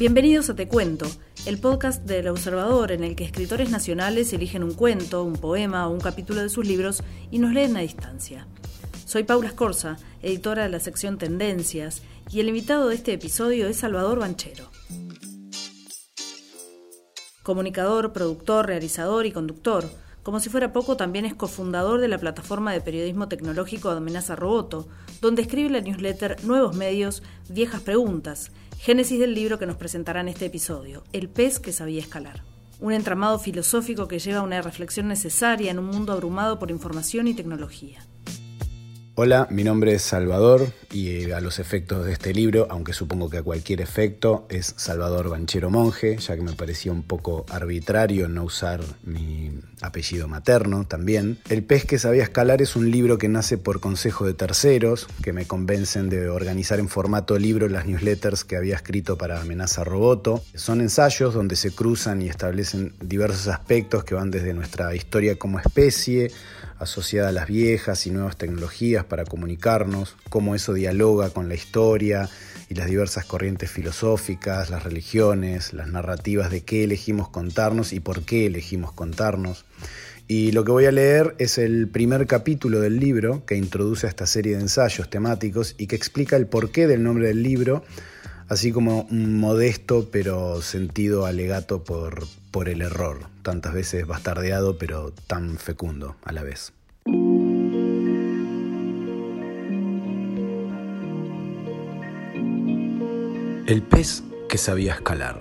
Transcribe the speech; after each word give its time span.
Bienvenidos 0.00 0.48
a 0.48 0.54
Te 0.56 0.66
Cuento, 0.66 1.04
el 1.44 1.58
podcast 1.58 2.06
del 2.06 2.28
Observador 2.28 2.90
en 2.90 3.04
el 3.04 3.14
que 3.14 3.24
escritores 3.24 3.68
nacionales 3.68 4.32
eligen 4.32 4.64
un 4.64 4.72
cuento, 4.72 5.22
un 5.24 5.34
poema 5.34 5.86
o 5.86 5.90
un 5.90 6.00
capítulo 6.00 6.40
de 6.40 6.48
sus 6.48 6.66
libros 6.66 7.02
y 7.30 7.38
nos 7.38 7.52
leen 7.52 7.76
a 7.76 7.80
distancia. 7.80 8.46
Soy 9.04 9.24
Paula 9.24 9.48
Escorza, 9.48 9.98
editora 10.22 10.62
de 10.62 10.70
la 10.70 10.80
sección 10.80 11.18
Tendencias, 11.18 12.00
y 12.30 12.40
el 12.40 12.48
invitado 12.48 12.88
de 12.88 12.94
este 12.94 13.12
episodio 13.12 13.68
es 13.68 13.76
Salvador 13.76 14.20
Banchero. 14.20 14.70
Comunicador, 17.42 18.14
productor, 18.14 18.68
realizador 18.68 19.26
y 19.26 19.32
conductor, 19.32 19.84
como 20.22 20.38
si 20.38 20.50
fuera 20.50 20.72
poco, 20.72 20.96
también 20.96 21.24
es 21.24 21.34
cofundador 21.34 22.00
de 22.00 22.08
la 22.08 22.18
plataforma 22.18 22.72
de 22.72 22.80
periodismo 22.80 23.28
tecnológico 23.28 23.88
Amenaza 23.88 24.36
Roboto, 24.36 24.86
donde 25.22 25.42
escribe 25.42 25.70
la 25.70 25.80
newsletter 25.80 26.36
Nuevos 26.44 26.76
Medios, 26.76 27.22
Viejas 27.48 27.80
Preguntas, 27.80 28.52
génesis 28.78 29.18
del 29.18 29.34
libro 29.34 29.58
que 29.58 29.66
nos 29.66 29.76
presentará 29.76 30.20
en 30.20 30.28
este 30.28 30.46
episodio, 30.46 31.04
El 31.12 31.28
pez 31.28 31.58
que 31.58 31.72
sabía 31.72 32.00
escalar. 32.00 32.42
Un 32.80 32.92
entramado 32.92 33.38
filosófico 33.38 34.08
que 34.08 34.18
lleva 34.18 34.40
a 34.40 34.42
una 34.42 34.60
reflexión 34.60 35.08
necesaria 35.08 35.70
en 35.70 35.78
un 35.78 35.86
mundo 35.86 36.12
abrumado 36.12 36.58
por 36.58 36.70
información 36.70 37.26
y 37.26 37.34
tecnología. 37.34 38.00
Hola, 39.22 39.46
mi 39.50 39.64
nombre 39.64 39.92
es 39.92 40.00
Salvador 40.00 40.72
y 40.90 41.30
a 41.30 41.42
los 41.42 41.58
efectos 41.58 42.06
de 42.06 42.12
este 42.14 42.32
libro, 42.32 42.66
aunque 42.70 42.94
supongo 42.94 43.28
que 43.28 43.36
a 43.36 43.42
cualquier 43.42 43.82
efecto, 43.82 44.46
es 44.48 44.72
Salvador 44.78 45.28
Banchero 45.28 45.68
Monje, 45.68 46.16
ya 46.16 46.36
que 46.36 46.40
me 46.40 46.54
parecía 46.54 46.90
un 46.90 47.02
poco 47.02 47.44
arbitrario 47.50 48.30
no 48.30 48.44
usar 48.44 48.80
mi 49.04 49.52
apellido 49.82 50.26
materno 50.26 50.86
también. 50.86 51.38
El 51.50 51.64
pez 51.64 51.84
que 51.84 51.98
sabía 51.98 52.22
escalar 52.22 52.62
es 52.62 52.76
un 52.76 52.90
libro 52.90 53.18
que 53.18 53.28
nace 53.28 53.58
por 53.58 53.80
consejo 53.80 54.24
de 54.24 54.32
terceros, 54.32 55.06
que 55.22 55.34
me 55.34 55.46
convencen 55.46 56.08
de 56.08 56.30
organizar 56.30 56.78
en 56.80 56.88
formato 56.88 57.38
libro 57.38 57.68
las 57.68 57.84
newsletters 57.84 58.44
que 58.44 58.56
había 58.56 58.76
escrito 58.76 59.18
para 59.18 59.38
Amenaza 59.42 59.84
Roboto. 59.84 60.42
Son 60.54 60.80
ensayos 60.80 61.34
donde 61.34 61.56
se 61.56 61.72
cruzan 61.72 62.22
y 62.22 62.30
establecen 62.30 62.94
diversos 63.02 63.48
aspectos 63.48 64.02
que 64.02 64.14
van 64.14 64.30
desde 64.30 64.54
nuestra 64.54 64.94
historia 64.94 65.36
como 65.36 65.60
especie, 65.60 66.30
asociada 66.80 67.28
a 67.28 67.32
las 67.32 67.46
viejas 67.46 68.06
y 68.06 68.10
nuevas 68.10 68.36
tecnologías 68.36 69.04
para 69.04 69.24
comunicarnos, 69.24 70.16
cómo 70.30 70.54
eso 70.54 70.72
dialoga 70.72 71.30
con 71.30 71.48
la 71.48 71.54
historia 71.54 72.28
y 72.68 72.74
las 72.74 72.88
diversas 72.88 73.26
corrientes 73.26 73.70
filosóficas, 73.70 74.70
las 74.70 74.82
religiones, 74.82 75.72
las 75.74 75.88
narrativas 75.88 76.50
de 76.50 76.62
qué 76.62 76.84
elegimos 76.84 77.28
contarnos 77.28 77.92
y 77.92 78.00
por 78.00 78.22
qué 78.22 78.46
elegimos 78.46 78.92
contarnos. 78.92 79.66
Y 80.26 80.52
lo 80.52 80.64
que 80.64 80.70
voy 80.72 80.86
a 80.86 80.92
leer 80.92 81.34
es 81.38 81.58
el 81.58 81.88
primer 81.88 82.26
capítulo 82.26 82.80
del 82.80 82.98
libro 82.98 83.44
que 83.44 83.56
introduce 83.56 84.06
a 84.06 84.10
esta 84.10 84.26
serie 84.26 84.54
de 84.54 84.62
ensayos 84.62 85.10
temáticos 85.10 85.74
y 85.76 85.86
que 85.86 85.96
explica 85.96 86.36
el 86.36 86.46
porqué 86.46 86.86
del 86.86 87.02
nombre 87.02 87.26
del 87.26 87.42
libro, 87.42 87.84
así 88.50 88.72
como 88.72 89.06
un 89.10 89.38
modesto 89.38 90.08
pero 90.10 90.60
sentido 90.60 91.24
alegato 91.24 91.84
por, 91.84 92.26
por 92.50 92.68
el 92.68 92.82
error, 92.82 93.28
tantas 93.42 93.72
veces 93.72 94.06
bastardeado 94.06 94.76
pero 94.76 95.12
tan 95.28 95.56
fecundo 95.56 96.16
a 96.24 96.32
la 96.32 96.42
vez. 96.42 96.72
El 103.66 103.82
pez 103.82 104.24
que 104.48 104.58
sabía 104.58 104.94
escalar. 104.94 105.40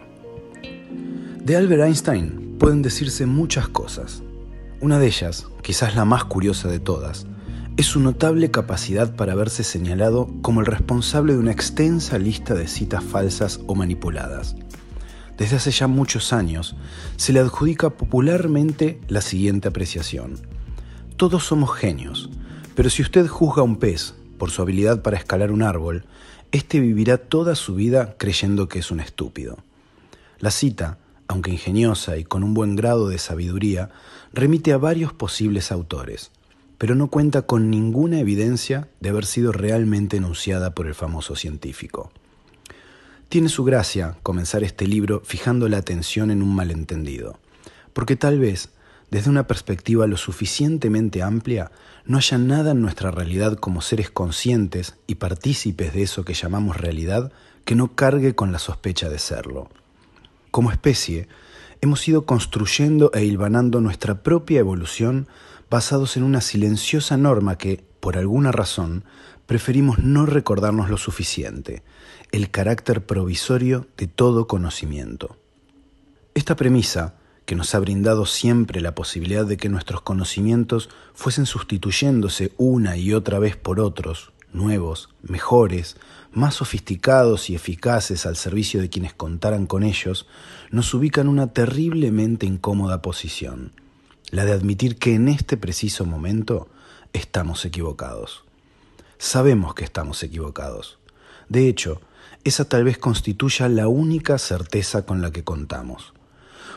De 1.43 1.57
Albert 1.57 1.81
Einstein 1.81 2.57
pueden 2.59 2.83
decirse 2.83 3.25
muchas 3.25 3.67
cosas. 3.67 4.21
Una 4.81 4.99
de 4.99 5.07
ellas, 5.07 5.47
quizás 5.63 5.95
la 5.95 6.05
más 6.05 6.25
curiosa 6.25 6.69
de 6.69 6.79
todas, 6.79 7.25
es 7.79 7.85
su 7.85 8.01
notable 8.01 8.51
capacidad 8.51 9.15
para 9.15 9.35
verse 9.35 9.63
señalado 9.63 10.29
como 10.41 10.59
el 10.59 10.65
responsable 10.65 11.31
de 11.31 11.39
una 11.39 11.53
extensa 11.53 12.19
lista 12.19 12.53
de 12.53 12.67
citas 12.67 13.01
falsas 13.01 13.61
o 13.67 13.75
manipuladas. 13.75 14.57
Desde 15.37 15.55
hace 15.55 15.71
ya 15.71 15.87
muchos 15.87 16.33
años 16.33 16.75
se 17.15 17.31
le 17.31 17.39
adjudica 17.39 17.91
popularmente 17.91 18.99
la 19.07 19.21
siguiente 19.21 19.69
apreciación. 19.69 20.41
Todos 21.15 21.45
somos 21.45 21.73
genios, 21.73 22.29
pero 22.75 22.89
si 22.89 23.01
usted 23.01 23.27
juzga 23.27 23.61
a 23.61 23.63
un 23.65 23.77
pez 23.77 24.13
por 24.37 24.51
su 24.51 24.61
habilidad 24.61 25.01
para 25.01 25.15
escalar 25.15 25.49
un 25.49 25.63
árbol, 25.63 26.03
éste 26.51 26.81
vivirá 26.81 27.17
toda 27.17 27.55
su 27.55 27.75
vida 27.75 28.17
creyendo 28.17 28.67
que 28.67 28.79
es 28.79 28.91
un 28.91 28.99
estúpido. 28.99 29.57
La 30.39 30.51
cita, 30.51 30.97
aunque 31.29 31.51
ingeniosa 31.51 32.17
y 32.17 32.25
con 32.25 32.43
un 32.43 32.53
buen 32.53 32.75
grado 32.75 33.07
de 33.07 33.19
sabiduría, 33.19 33.89
remite 34.33 34.73
a 34.73 34.77
varios 34.77 35.13
posibles 35.13 35.71
autores, 35.71 36.31
pero 36.79 36.95
no 36.95 37.09
cuenta 37.09 37.43
con 37.43 37.69
ninguna 37.69 38.19
evidencia 38.19 38.87
de 39.01 39.09
haber 39.09 39.25
sido 39.25 39.51
realmente 39.51 40.17
enunciada 40.17 40.73
por 40.73 40.87
el 40.87 40.95
famoso 40.95 41.35
científico. 41.35 42.11
Tiene 43.27 43.49
su 43.49 43.63
gracia 43.63 44.15
comenzar 44.23 44.63
este 44.63 44.87
libro 44.87 45.21
fijando 45.23 45.67
la 45.67 45.77
atención 45.77 46.31
en 46.31 46.41
un 46.41 46.55
malentendido, 46.55 47.37
porque 47.93 48.15
tal 48.15 48.39
vez, 48.39 48.69
desde 49.11 49.29
una 49.29 49.45
perspectiva 49.45 50.07
lo 50.07 50.15
suficientemente 50.15 51.21
amplia, 51.21 51.69
no 52.05 52.17
haya 52.17 52.37
nada 52.37 52.71
en 52.71 52.81
nuestra 52.81 53.11
realidad 53.11 53.57
como 53.57 53.81
seres 53.81 54.09
conscientes 54.09 54.95
y 55.05 55.15
partícipes 55.15 55.93
de 55.93 56.03
eso 56.03 56.23
que 56.23 56.33
llamamos 56.33 56.77
realidad 56.77 57.31
que 57.65 57.75
no 57.75 57.93
cargue 57.93 58.35
con 58.35 58.51
la 58.53 58.57
sospecha 58.57 59.09
de 59.09 59.19
serlo. 59.19 59.69
Como 60.49 60.71
especie, 60.71 61.27
hemos 61.81 62.07
ido 62.07 62.25
construyendo 62.25 63.11
e 63.13 63.25
hilvanando 63.25 63.81
nuestra 63.81 64.23
propia 64.23 64.59
evolución 64.59 65.27
basados 65.69 66.17
en 66.17 66.23
una 66.23 66.41
silenciosa 66.41 67.17
norma 67.17 67.57
que, 67.57 67.83
por 67.99 68.17
alguna 68.17 68.51
razón, 68.51 69.03
preferimos 69.45 69.99
no 69.99 70.25
recordarnos 70.25 70.89
lo 70.89 70.97
suficiente, 70.97 71.83
el 72.31 72.49
carácter 72.49 73.05
provisorio 73.05 73.87
de 73.97 74.07
todo 74.07 74.47
conocimiento. 74.47 75.37
Esta 76.33 76.55
premisa, 76.55 77.15
que 77.45 77.55
nos 77.55 77.73
ha 77.73 77.79
brindado 77.79 78.25
siempre 78.25 78.79
la 78.79 78.93
posibilidad 78.93 79.45
de 79.45 79.57
que 79.57 79.69
nuestros 79.69 80.01
conocimientos 80.01 80.89
fuesen 81.13 81.47
sustituyéndose 81.47 82.51
una 82.57 82.95
y 82.95 83.13
otra 83.13 83.39
vez 83.39 83.55
por 83.55 83.79
otros, 83.79 84.31
nuevos, 84.53 85.09
mejores, 85.23 85.97
más 86.31 86.55
sofisticados 86.55 87.49
y 87.49 87.55
eficaces 87.55 88.27
al 88.27 88.35
servicio 88.35 88.81
de 88.81 88.89
quienes 88.89 89.13
contaran 89.13 89.65
con 89.65 89.81
ellos, 89.83 90.27
nos 90.69 90.93
ubica 90.93 91.21
en 91.21 91.27
una 91.27 91.51
terriblemente 91.53 92.45
incómoda 92.45 93.01
posición 93.01 93.71
la 94.31 94.45
de 94.45 94.53
admitir 94.53 94.97
que 94.97 95.15
en 95.15 95.27
este 95.27 95.57
preciso 95.57 96.05
momento 96.05 96.67
estamos 97.13 97.65
equivocados. 97.65 98.43
Sabemos 99.17 99.73
que 99.73 99.83
estamos 99.83 100.21
equivocados. 100.23 100.99
De 101.49 101.67
hecho, 101.67 101.99
esa 102.43 102.65
tal 102.65 102.83
vez 102.83 102.97
constituya 102.97 103.67
la 103.67 103.87
única 103.87 104.37
certeza 104.37 105.05
con 105.05 105.21
la 105.21 105.31
que 105.31 105.43
contamos. 105.43 106.13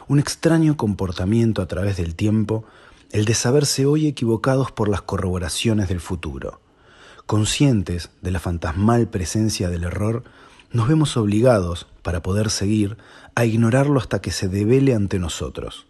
Un 0.08 0.18
extraño 0.18 0.76
comportamiento 0.76 1.62
a 1.62 1.68
través 1.68 1.96
del 1.96 2.14
tiempo, 2.14 2.64
el 3.10 3.24
de 3.26 3.34
saberse 3.34 3.86
hoy 3.86 4.06
equivocados 4.06 4.72
por 4.72 4.88
las 4.88 5.02
corroboraciones 5.02 5.88
del 5.88 6.00
futuro. 6.00 6.60
Conscientes 7.26 8.10
de 8.22 8.30
la 8.30 8.40
fantasmal 8.40 9.08
presencia 9.08 9.68
del 9.68 9.84
error, 9.84 10.24
nos 10.72 10.88
vemos 10.88 11.16
obligados, 11.16 11.86
para 12.02 12.22
poder 12.22 12.50
seguir, 12.50 12.96
a 13.34 13.44
ignorarlo 13.44 14.00
hasta 14.00 14.20
que 14.20 14.32
se 14.32 14.48
devele 14.48 14.94
ante 14.94 15.18
nosotros 15.18 15.86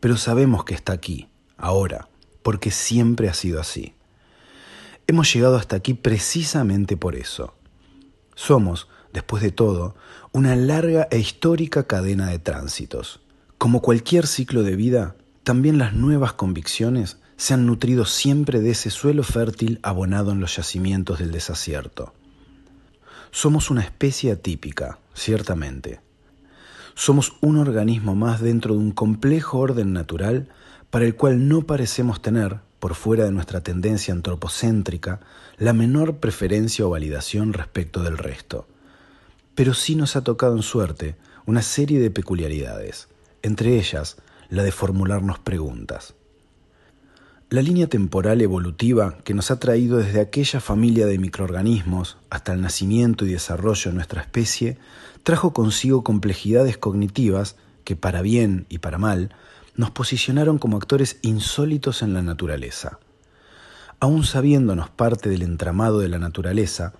pero 0.00 0.16
sabemos 0.16 0.64
que 0.64 0.74
está 0.74 0.92
aquí, 0.92 1.28
ahora, 1.56 2.08
porque 2.42 2.70
siempre 2.70 3.28
ha 3.28 3.34
sido 3.34 3.60
así. 3.60 3.94
Hemos 5.06 5.32
llegado 5.32 5.56
hasta 5.56 5.76
aquí 5.76 5.94
precisamente 5.94 6.96
por 6.96 7.14
eso. 7.14 7.54
Somos, 8.34 8.88
después 9.12 9.42
de 9.42 9.52
todo, 9.52 9.94
una 10.32 10.56
larga 10.56 11.08
e 11.10 11.18
histórica 11.18 11.86
cadena 11.86 12.28
de 12.28 12.38
tránsitos. 12.38 13.20
Como 13.58 13.80
cualquier 13.80 14.26
ciclo 14.26 14.62
de 14.62 14.76
vida, 14.76 15.16
también 15.44 15.78
las 15.78 15.94
nuevas 15.94 16.32
convicciones 16.32 17.18
se 17.36 17.54
han 17.54 17.66
nutrido 17.66 18.04
siempre 18.04 18.60
de 18.60 18.70
ese 18.70 18.90
suelo 18.90 19.22
fértil 19.22 19.78
abonado 19.82 20.32
en 20.32 20.40
los 20.40 20.56
yacimientos 20.56 21.18
del 21.18 21.30
desacierto. 21.30 22.14
Somos 23.30 23.70
una 23.70 23.82
especie 23.82 24.32
atípica, 24.32 24.98
ciertamente, 25.14 26.00
somos 26.96 27.34
un 27.42 27.58
organismo 27.58 28.14
más 28.14 28.40
dentro 28.40 28.74
de 28.74 28.80
un 28.80 28.90
complejo 28.90 29.58
orden 29.58 29.92
natural 29.92 30.48
para 30.88 31.04
el 31.04 31.14
cual 31.14 31.46
no 31.46 31.66
parecemos 31.66 32.22
tener, 32.22 32.60
por 32.80 32.94
fuera 32.94 33.24
de 33.24 33.32
nuestra 33.32 33.60
tendencia 33.60 34.14
antropocéntrica, 34.14 35.20
la 35.58 35.74
menor 35.74 36.16
preferencia 36.16 36.86
o 36.86 36.90
validación 36.90 37.52
respecto 37.52 38.02
del 38.02 38.16
resto. 38.16 38.66
Pero 39.54 39.74
sí 39.74 39.94
nos 39.94 40.16
ha 40.16 40.24
tocado 40.24 40.56
en 40.56 40.62
suerte 40.62 41.16
una 41.44 41.60
serie 41.60 42.00
de 42.00 42.10
peculiaridades, 42.10 43.08
entre 43.42 43.76
ellas 43.76 44.16
la 44.48 44.62
de 44.62 44.72
formularnos 44.72 45.38
preguntas. 45.38 46.14
La 47.50 47.60
línea 47.60 47.88
temporal 47.88 48.40
evolutiva 48.40 49.18
que 49.22 49.34
nos 49.34 49.50
ha 49.50 49.60
traído 49.60 49.98
desde 49.98 50.20
aquella 50.20 50.60
familia 50.60 51.06
de 51.06 51.18
microorganismos 51.18 52.16
hasta 52.30 52.54
el 52.54 52.62
nacimiento 52.62 53.26
y 53.26 53.32
desarrollo 53.32 53.90
de 53.90 53.96
nuestra 53.96 54.22
especie 54.22 54.78
trajo 55.26 55.52
consigo 55.52 56.04
complejidades 56.04 56.78
cognitivas 56.78 57.56
que 57.82 57.96
para 57.96 58.22
bien 58.22 58.64
y 58.68 58.78
para 58.78 58.96
mal 58.96 59.34
nos 59.74 59.90
posicionaron 59.90 60.58
como 60.58 60.76
actores 60.76 61.18
insólitos 61.22 62.02
en 62.02 62.14
la 62.14 62.22
naturaleza. 62.22 63.00
Aún 63.98 64.22
sabiéndonos 64.22 64.88
parte 64.88 65.28
del 65.28 65.42
entramado 65.42 65.98
de 65.98 66.08
la 66.08 66.20
naturaleza, 66.20 66.92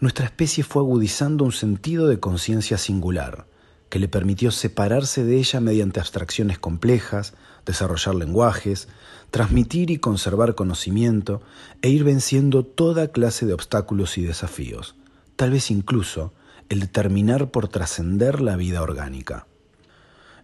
nuestra 0.00 0.26
especie 0.26 0.64
fue 0.64 0.82
agudizando 0.82 1.46
un 1.46 1.52
sentido 1.52 2.08
de 2.08 2.20
conciencia 2.20 2.76
singular, 2.76 3.46
que 3.88 3.98
le 3.98 4.06
permitió 4.06 4.50
separarse 4.50 5.24
de 5.24 5.38
ella 5.38 5.60
mediante 5.60 5.98
abstracciones 5.98 6.58
complejas, 6.58 7.32
desarrollar 7.64 8.16
lenguajes, 8.16 8.88
transmitir 9.30 9.90
y 9.90 9.96
conservar 9.96 10.54
conocimiento 10.54 11.40
e 11.80 11.88
ir 11.88 12.04
venciendo 12.04 12.66
toda 12.66 13.12
clase 13.12 13.46
de 13.46 13.54
obstáculos 13.54 14.18
y 14.18 14.24
desafíos, 14.24 14.94
tal 15.36 15.52
vez 15.52 15.70
incluso 15.70 16.34
el 16.72 16.88
terminar 16.88 17.50
por 17.50 17.68
trascender 17.68 18.40
la 18.40 18.56
vida 18.56 18.80
orgánica. 18.80 19.46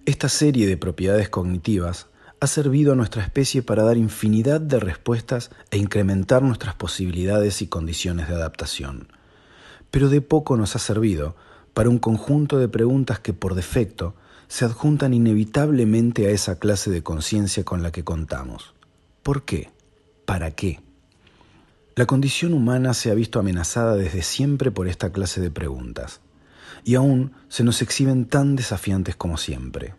Esta 0.04 0.28
serie 0.28 0.66
de 0.66 0.76
propiedades 0.76 1.30
cognitivas 1.30 2.08
ha 2.40 2.46
servido 2.46 2.92
a 2.92 2.96
nuestra 2.96 3.22
especie 3.22 3.62
para 3.62 3.82
dar 3.82 3.96
infinidad 3.96 4.60
de 4.60 4.78
respuestas 4.78 5.50
e 5.70 5.78
incrementar 5.78 6.42
nuestras 6.42 6.74
posibilidades 6.74 7.62
y 7.62 7.68
condiciones 7.68 8.28
de 8.28 8.34
adaptación. 8.34 9.08
Pero 9.90 10.10
de 10.10 10.20
poco 10.20 10.58
nos 10.58 10.76
ha 10.76 10.78
servido 10.78 11.34
para 11.72 11.88
un 11.88 11.98
conjunto 11.98 12.58
de 12.58 12.68
preguntas 12.68 13.20
que 13.20 13.32
por 13.32 13.54
defecto 13.54 14.14
se 14.48 14.66
adjuntan 14.66 15.14
inevitablemente 15.14 16.26
a 16.26 16.30
esa 16.30 16.58
clase 16.58 16.90
de 16.90 17.02
conciencia 17.02 17.64
con 17.64 17.82
la 17.82 17.90
que 17.90 18.04
contamos. 18.04 18.74
¿Por 19.22 19.44
qué? 19.46 19.70
¿Para 20.26 20.50
qué? 20.50 20.80
La 21.98 22.06
condición 22.06 22.54
humana 22.54 22.94
se 22.94 23.10
ha 23.10 23.14
visto 23.14 23.40
amenazada 23.40 23.96
desde 23.96 24.22
siempre 24.22 24.70
por 24.70 24.86
esta 24.86 25.10
clase 25.10 25.40
de 25.40 25.50
preguntas, 25.50 26.20
y 26.84 26.94
aún 26.94 27.32
se 27.48 27.64
nos 27.64 27.82
exhiben 27.82 28.26
tan 28.26 28.54
desafiantes 28.54 29.16
como 29.16 29.36
siempre. 29.36 29.96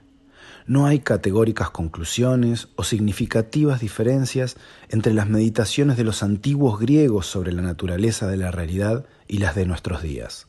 No 0.66 0.86
hay 0.86 1.00
categóricas 1.00 1.72
conclusiones 1.72 2.70
o 2.78 2.86
significativas 2.86 3.82
diferencias 3.82 4.56
entre 4.88 5.14
las 5.14 5.28
meditaciones 5.28 5.98
de 5.98 6.06
los 6.06 6.24
antiguos 6.24 6.80
griegos 6.80 7.26
sobre 7.26 7.52
la 7.52 7.64
naturaleza 7.64 8.28
de 8.28 8.38
la 8.38 8.50
realidad 8.52 9.06
y 9.28 9.40
las 9.40 9.56
de 9.56 9.66
nuestros 9.66 10.02
días 10.02 10.48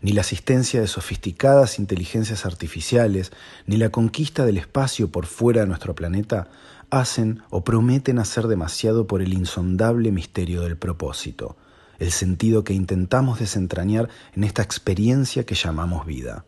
ni 0.00 0.12
la 0.12 0.20
asistencia 0.20 0.80
de 0.80 0.86
sofisticadas 0.86 1.78
inteligencias 1.78 2.46
artificiales, 2.46 3.32
ni 3.66 3.76
la 3.76 3.90
conquista 3.90 4.44
del 4.44 4.58
espacio 4.58 5.10
por 5.10 5.26
fuera 5.26 5.62
de 5.62 5.66
nuestro 5.66 5.94
planeta 5.94 6.48
hacen 6.90 7.42
o 7.50 7.64
prometen 7.64 8.18
hacer 8.18 8.46
demasiado 8.46 9.06
por 9.06 9.22
el 9.22 9.34
insondable 9.34 10.12
misterio 10.12 10.62
del 10.62 10.76
propósito, 10.76 11.56
el 11.98 12.12
sentido 12.12 12.64
que 12.64 12.74
intentamos 12.74 13.38
desentrañar 13.38 14.08
en 14.34 14.44
esta 14.44 14.62
experiencia 14.62 15.44
que 15.44 15.54
llamamos 15.54 16.06
vida. 16.06 16.44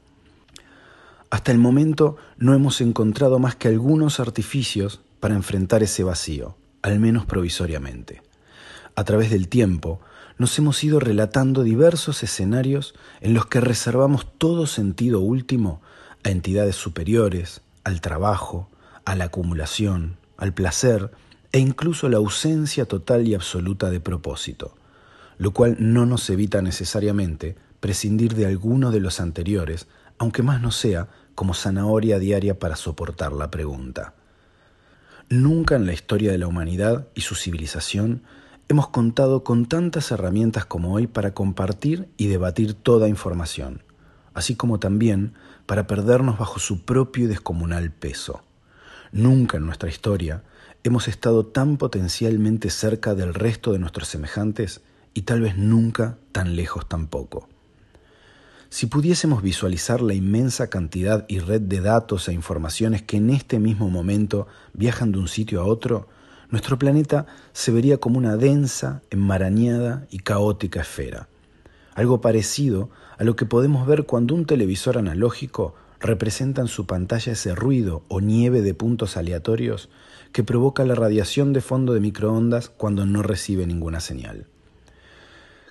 Hasta 1.30 1.52
el 1.52 1.58
momento 1.58 2.16
no 2.38 2.54
hemos 2.54 2.80
encontrado 2.80 3.38
más 3.38 3.54
que 3.54 3.68
algunos 3.68 4.18
artificios 4.18 5.00
para 5.20 5.34
enfrentar 5.34 5.82
ese 5.82 6.02
vacío, 6.02 6.56
al 6.82 6.98
menos 6.98 7.26
provisoriamente. 7.26 8.22
A 9.00 9.04
través 9.04 9.30
del 9.30 9.48
tiempo, 9.48 9.98
nos 10.36 10.58
hemos 10.58 10.84
ido 10.84 11.00
relatando 11.00 11.62
diversos 11.62 12.22
escenarios 12.22 12.94
en 13.22 13.32
los 13.32 13.46
que 13.46 13.58
reservamos 13.58 14.26
todo 14.36 14.66
sentido 14.66 15.20
último 15.20 15.80
a 16.22 16.28
entidades 16.28 16.76
superiores, 16.76 17.62
al 17.82 18.02
trabajo, 18.02 18.68
a 19.06 19.16
la 19.16 19.24
acumulación, 19.24 20.18
al 20.36 20.52
placer 20.52 21.12
e 21.50 21.60
incluso 21.60 22.10
la 22.10 22.18
ausencia 22.18 22.84
total 22.84 23.26
y 23.26 23.32
absoluta 23.32 23.88
de 23.88 24.00
propósito, 24.00 24.76
lo 25.38 25.52
cual 25.52 25.76
no 25.78 26.04
nos 26.04 26.28
evita 26.28 26.60
necesariamente 26.60 27.56
prescindir 27.80 28.34
de 28.34 28.44
alguno 28.44 28.90
de 28.90 29.00
los 29.00 29.18
anteriores, 29.18 29.86
aunque 30.18 30.42
más 30.42 30.60
no 30.60 30.72
sea 30.72 31.08
como 31.34 31.54
zanahoria 31.54 32.18
diaria 32.18 32.58
para 32.58 32.76
soportar 32.76 33.32
la 33.32 33.50
pregunta. 33.50 34.12
Nunca 35.30 35.76
en 35.76 35.86
la 35.86 35.94
historia 35.94 36.32
de 36.32 36.38
la 36.38 36.48
humanidad 36.48 37.08
y 37.14 37.22
su 37.22 37.34
civilización 37.34 38.24
hemos 38.70 38.86
contado 38.86 39.42
con 39.42 39.66
tantas 39.66 40.12
herramientas 40.12 40.64
como 40.64 40.94
hoy 40.94 41.08
para 41.08 41.34
compartir 41.34 42.08
y 42.16 42.28
debatir 42.28 42.74
toda 42.74 43.08
información, 43.08 43.82
así 44.32 44.54
como 44.54 44.78
también 44.78 45.34
para 45.66 45.88
perdernos 45.88 46.38
bajo 46.38 46.60
su 46.60 46.84
propio 46.84 47.24
y 47.24 47.26
descomunal 47.26 47.90
peso. 47.90 48.44
Nunca 49.10 49.56
en 49.56 49.66
nuestra 49.66 49.88
historia 49.88 50.44
hemos 50.84 51.08
estado 51.08 51.46
tan 51.46 51.78
potencialmente 51.78 52.70
cerca 52.70 53.16
del 53.16 53.34
resto 53.34 53.72
de 53.72 53.80
nuestros 53.80 54.06
semejantes 54.06 54.82
y 55.14 55.22
tal 55.22 55.40
vez 55.40 55.56
nunca 55.56 56.18
tan 56.30 56.54
lejos 56.54 56.88
tampoco. 56.88 57.48
Si 58.68 58.86
pudiésemos 58.86 59.42
visualizar 59.42 60.00
la 60.00 60.14
inmensa 60.14 60.70
cantidad 60.70 61.24
y 61.26 61.40
red 61.40 61.62
de 61.62 61.80
datos 61.80 62.28
e 62.28 62.32
informaciones 62.34 63.02
que 63.02 63.16
en 63.16 63.30
este 63.30 63.58
mismo 63.58 63.90
momento 63.90 64.46
viajan 64.74 65.10
de 65.10 65.18
un 65.18 65.26
sitio 65.26 65.60
a 65.60 65.64
otro, 65.64 66.06
nuestro 66.50 66.78
planeta 66.78 67.26
se 67.52 67.70
vería 67.70 67.98
como 67.98 68.18
una 68.18 68.36
densa, 68.36 69.02
enmarañada 69.10 70.06
y 70.10 70.18
caótica 70.18 70.80
esfera. 70.80 71.28
Algo 71.94 72.20
parecido 72.20 72.90
a 73.18 73.24
lo 73.24 73.36
que 73.36 73.46
podemos 73.46 73.86
ver 73.86 74.04
cuando 74.04 74.34
un 74.34 74.46
televisor 74.46 74.98
analógico 74.98 75.74
representa 76.00 76.62
en 76.62 76.68
su 76.68 76.86
pantalla 76.86 77.32
ese 77.32 77.54
ruido 77.54 78.02
o 78.08 78.20
nieve 78.20 78.62
de 78.62 78.74
puntos 78.74 79.16
aleatorios 79.16 79.90
que 80.32 80.42
provoca 80.42 80.84
la 80.84 80.94
radiación 80.94 81.52
de 81.52 81.60
fondo 81.60 81.92
de 81.92 82.00
microondas 82.00 82.70
cuando 82.70 83.04
no 83.06 83.22
recibe 83.22 83.66
ninguna 83.66 84.00
señal. 84.00 84.46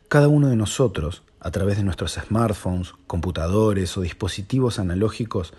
Cada 0.07 0.27
uno 0.27 0.47
de 0.49 0.55
nosotros, 0.55 1.23
a 1.39 1.51
través 1.51 1.77
de 1.77 1.83
nuestros 1.83 2.13
smartphones, 2.13 2.93
computadores 3.07 3.97
o 3.97 4.01
dispositivos 4.01 4.79
analógicos, 4.79 5.53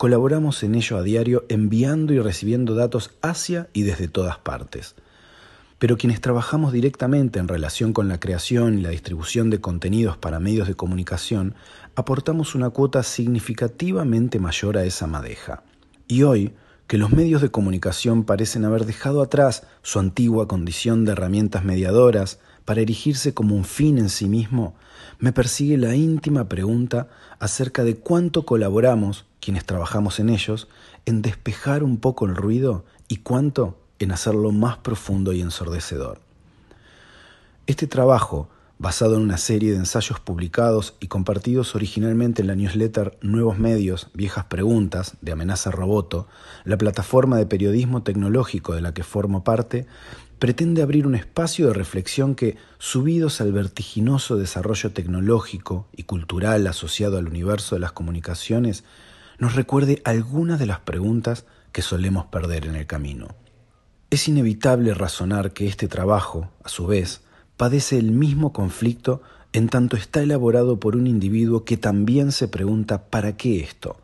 Colaboramos 0.00 0.62
en 0.62 0.76
ello 0.76 0.96
a 0.96 1.02
diario 1.02 1.44
enviando 1.50 2.14
y 2.14 2.20
recibiendo 2.20 2.74
datos 2.74 3.10
hacia 3.20 3.68
y 3.74 3.82
desde 3.82 4.08
todas 4.08 4.38
partes. 4.38 4.94
Pero 5.78 5.98
quienes 5.98 6.22
trabajamos 6.22 6.72
directamente 6.72 7.38
en 7.38 7.48
relación 7.48 7.92
con 7.92 8.08
la 8.08 8.18
creación 8.18 8.78
y 8.78 8.80
la 8.80 8.88
distribución 8.88 9.50
de 9.50 9.60
contenidos 9.60 10.16
para 10.16 10.40
medios 10.40 10.68
de 10.68 10.74
comunicación, 10.74 11.54
aportamos 11.96 12.54
una 12.54 12.70
cuota 12.70 13.02
significativamente 13.02 14.38
mayor 14.38 14.78
a 14.78 14.86
esa 14.86 15.06
madeja. 15.06 15.64
Y 16.08 16.22
hoy, 16.22 16.54
que 16.86 16.96
los 16.96 17.10
medios 17.10 17.42
de 17.42 17.50
comunicación 17.50 18.24
parecen 18.24 18.64
haber 18.64 18.86
dejado 18.86 19.20
atrás 19.20 19.64
su 19.82 19.98
antigua 19.98 20.48
condición 20.48 21.04
de 21.04 21.12
herramientas 21.12 21.62
mediadoras 21.62 22.38
para 22.64 22.80
erigirse 22.80 23.34
como 23.34 23.54
un 23.56 23.64
fin 23.64 23.98
en 23.98 24.08
sí 24.08 24.28
mismo, 24.28 24.74
me 25.18 25.32
persigue 25.32 25.76
la 25.76 25.94
íntima 25.94 26.48
pregunta 26.48 27.08
acerca 27.38 27.84
de 27.84 27.96
cuánto 27.96 28.44
colaboramos 28.44 29.26
quienes 29.40 29.64
trabajamos 29.64 30.18
en 30.20 30.28
ellos, 30.28 30.68
en 31.06 31.22
despejar 31.22 31.82
un 31.82 31.98
poco 31.98 32.26
el 32.26 32.36
ruido 32.36 32.84
y 33.08 33.16
cuánto 33.16 33.78
en 33.98 34.12
hacerlo 34.12 34.50
más 34.52 34.78
profundo 34.78 35.32
y 35.32 35.40
ensordecedor. 35.40 36.20
Este 37.66 37.86
trabajo, 37.86 38.48
basado 38.78 39.16
en 39.16 39.22
una 39.22 39.36
serie 39.36 39.72
de 39.72 39.76
ensayos 39.76 40.20
publicados 40.20 40.94
y 41.00 41.08
compartidos 41.08 41.74
originalmente 41.74 42.40
en 42.40 42.48
la 42.48 42.54
newsletter 42.54 43.18
Nuevos 43.20 43.58
Medios, 43.58 44.08
Viejas 44.14 44.46
Preguntas 44.46 45.16
de 45.20 45.32
Amenaza 45.32 45.70
Roboto, 45.70 46.26
la 46.64 46.78
plataforma 46.78 47.36
de 47.36 47.46
periodismo 47.46 48.02
tecnológico 48.02 48.74
de 48.74 48.80
la 48.80 48.94
que 48.94 49.02
formo 49.02 49.44
parte, 49.44 49.86
pretende 50.40 50.80
abrir 50.80 51.06
un 51.06 51.14
espacio 51.14 51.68
de 51.68 51.74
reflexión 51.74 52.34
que, 52.34 52.56
subidos 52.78 53.42
al 53.42 53.52
vertiginoso 53.52 54.38
desarrollo 54.38 54.90
tecnológico 54.90 55.86
y 55.94 56.04
cultural 56.04 56.66
asociado 56.66 57.18
al 57.18 57.28
universo 57.28 57.76
de 57.76 57.80
las 57.80 57.92
comunicaciones, 57.92 58.82
nos 59.38 59.54
recuerde 59.54 60.00
algunas 60.04 60.58
de 60.58 60.64
las 60.64 60.80
preguntas 60.80 61.44
que 61.72 61.82
solemos 61.82 62.24
perder 62.26 62.64
en 62.64 62.74
el 62.74 62.86
camino. 62.86 63.28
Es 64.08 64.28
inevitable 64.28 64.94
razonar 64.94 65.52
que 65.52 65.68
este 65.68 65.88
trabajo, 65.88 66.50
a 66.64 66.70
su 66.70 66.86
vez, 66.86 67.20
padece 67.58 67.98
el 67.98 68.10
mismo 68.10 68.54
conflicto 68.54 69.20
en 69.52 69.68
tanto 69.68 69.98
está 69.98 70.22
elaborado 70.22 70.80
por 70.80 70.96
un 70.96 71.06
individuo 71.06 71.64
que 71.66 71.76
también 71.76 72.32
se 72.32 72.48
pregunta 72.48 73.10
¿para 73.10 73.36
qué 73.36 73.60
esto? 73.60 73.98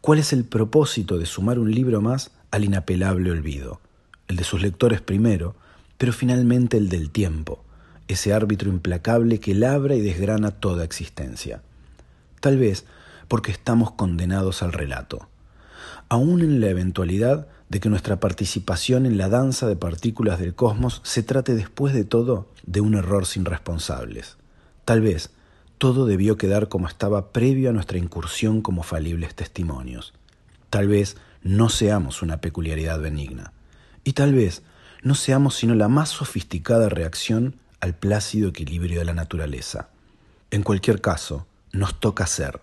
¿Cuál 0.00 0.20
es 0.20 0.32
el 0.32 0.44
propósito 0.44 1.18
de 1.18 1.26
sumar 1.26 1.58
un 1.58 1.72
libro 1.72 2.00
más 2.00 2.30
al 2.52 2.62
inapelable 2.62 3.32
olvido? 3.32 3.80
El 4.28 4.36
de 4.36 4.44
sus 4.44 4.62
lectores 4.62 5.00
primero, 5.00 5.56
pero 6.02 6.12
finalmente 6.12 6.78
el 6.78 6.88
del 6.88 7.10
tiempo, 7.10 7.62
ese 8.08 8.34
árbitro 8.34 8.68
implacable 8.68 9.38
que 9.38 9.54
labra 9.54 9.94
y 9.94 10.00
desgrana 10.00 10.50
toda 10.50 10.82
existencia. 10.82 11.62
Tal 12.40 12.58
vez 12.58 12.86
porque 13.28 13.52
estamos 13.52 13.92
condenados 13.92 14.64
al 14.64 14.72
relato. 14.72 15.28
Aún 16.08 16.40
en 16.40 16.60
la 16.60 16.70
eventualidad 16.70 17.46
de 17.68 17.78
que 17.78 17.88
nuestra 17.88 18.18
participación 18.18 19.06
en 19.06 19.16
la 19.16 19.28
danza 19.28 19.68
de 19.68 19.76
partículas 19.76 20.40
del 20.40 20.56
cosmos 20.56 21.02
se 21.04 21.22
trate 21.22 21.54
después 21.54 21.94
de 21.94 22.02
todo 22.02 22.48
de 22.66 22.80
un 22.80 22.96
error 22.96 23.24
sin 23.24 23.44
responsables. 23.44 24.38
Tal 24.84 25.02
vez 25.02 25.30
todo 25.78 26.04
debió 26.04 26.36
quedar 26.36 26.68
como 26.68 26.88
estaba 26.88 27.30
previo 27.30 27.70
a 27.70 27.72
nuestra 27.72 27.98
incursión 27.98 28.60
como 28.60 28.82
falibles 28.82 29.36
testimonios. 29.36 30.14
Tal 30.68 30.88
vez 30.88 31.16
no 31.44 31.68
seamos 31.68 32.22
una 32.22 32.40
peculiaridad 32.40 33.00
benigna. 33.00 33.52
Y 34.02 34.14
tal 34.14 34.34
vez 34.34 34.64
no 35.02 35.14
seamos 35.14 35.56
sino 35.56 35.74
la 35.74 35.88
más 35.88 36.10
sofisticada 36.10 36.88
reacción 36.88 37.56
al 37.80 37.94
plácido 37.94 38.48
equilibrio 38.48 39.00
de 39.00 39.04
la 39.04 39.14
naturaleza. 39.14 39.88
En 40.50 40.62
cualquier 40.62 41.00
caso, 41.00 41.46
nos 41.72 41.98
toca 41.98 42.26
ser 42.26 42.60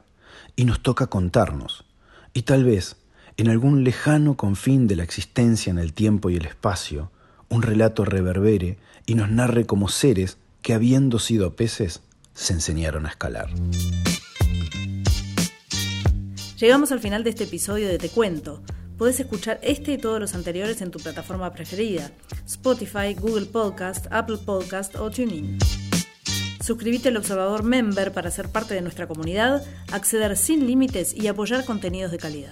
y 0.55 0.65
nos 0.65 0.81
toca 0.81 1.07
contarnos, 1.07 1.85
y 2.33 2.43
tal 2.43 2.63
vez, 2.63 2.95
en 3.37 3.49
algún 3.49 3.83
lejano 3.83 4.35
confín 4.37 4.87
de 4.87 4.95
la 4.95 5.03
existencia 5.03 5.71
en 5.71 5.79
el 5.79 5.93
tiempo 5.93 6.29
y 6.29 6.35
el 6.35 6.45
espacio, 6.45 7.11
un 7.49 7.61
relato 7.61 8.05
reverbere 8.05 8.77
y 9.05 9.15
nos 9.15 9.29
narre 9.29 9.65
como 9.65 9.89
seres 9.89 10.37
que, 10.61 10.73
habiendo 10.73 11.19
sido 11.19 11.55
peces, 11.55 12.01
se 12.33 12.53
enseñaron 12.53 13.05
a 13.05 13.09
escalar. 13.09 13.49
Llegamos 16.59 16.91
al 16.91 16.99
final 16.99 17.23
de 17.23 17.29
este 17.29 17.45
episodio 17.45 17.87
de 17.87 17.97
Te 17.97 18.09
Cuento. 18.09 18.61
Puedes 18.99 19.21
escuchar 19.21 19.61
este 19.63 19.93
y 19.93 19.97
todos 19.97 20.19
los 20.19 20.35
anteriores 20.35 20.81
en 20.81 20.91
tu 20.91 20.99
plataforma 20.99 21.53
preferida, 21.53 22.11
Spotify, 22.45 23.13
Google 23.17 23.45
Podcast, 23.45 24.07
Apple 24.11 24.39
Podcast 24.45 24.97
o 24.97 25.09
TuneIn. 25.09 25.57
Suscríbete 26.61 27.07
al 27.07 27.15
Observador 27.15 27.63
Member 27.63 28.11
para 28.11 28.29
ser 28.29 28.49
parte 28.49 28.73
de 28.73 28.81
nuestra 28.81 29.07
comunidad, 29.07 29.63
acceder 29.93 30.35
sin 30.35 30.67
límites 30.67 31.15
y 31.15 31.27
apoyar 31.27 31.63
contenidos 31.63 32.11
de 32.11 32.17
calidad. 32.17 32.51